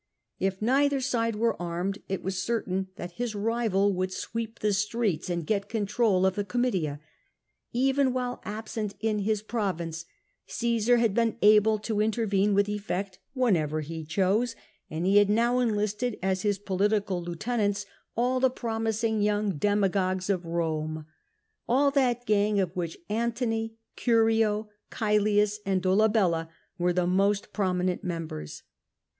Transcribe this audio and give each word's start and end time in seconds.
If 0.39 0.63
neither 0.63 0.99
side 0.99 1.35
were 1.35 1.61
armed, 1.61 1.99
it 2.09 2.23
was 2.23 2.41
certain 2.41 2.87
that 2.95 3.11
his 3.11 3.35
rival 3.35 3.93
would 3.93 4.11
sweep 4.11 4.57
the 4.57 4.73
streets 4.73 5.29
and 5.29 5.45
get 5.45 5.69
control 5.69 6.25
of 6.25 6.33
the 6.33 6.43
Comitia. 6.43 6.99
Even 7.71 8.11
while 8.11 8.41
absent 8.43 8.95
in 8.99 9.19
his 9.19 9.43
province, 9.43 10.05
Cmsar 10.49 10.97
had 10.99 11.13
been 11.13 11.37
able 11.43 11.77
to 11.77 12.01
intervene 12.01 12.55
with 12.55 12.67
effect 12.67 13.19
whenever 13.35 13.81
he 13.81 14.03
chose, 14.03 14.55
and 14.89 15.05
he 15.05 15.17
had 15.17 15.29
now 15.29 15.59
enlisted 15.59 16.17
as 16.23 16.41
his 16.41 16.57
political 16.57 17.21
lieutenants 17.21 17.85
all 18.17 18.39
the 18.39 18.49
promising 18.49 19.21
young 19.21 19.55
demagogues 19.57 20.31
of 20.31 20.41
Eome— 20.41 21.05
all 21.69 21.91
that 21.91 22.25
gang 22.25 22.59
of 22.59 22.75
which 22.75 22.97
Antony, 23.07 23.75
Curio, 23.95 24.67
Caslius, 24.89 25.59
and 25.63 25.79
Dolabella 25.79 26.49
were 26.79 26.91
the 26.91 27.05
most 27.05 27.53
prominent 27.53 28.03
members. 28.03 28.63